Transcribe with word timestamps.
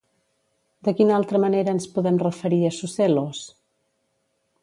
De 0.87 0.93
quina 0.99 1.13
altra 1.17 1.41
manera 1.43 1.75
ens 1.77 1.85
podem 1.97 2.17
referir 2.25 2.61
a 2.69 2.73
Sucellos? 2.79 3.43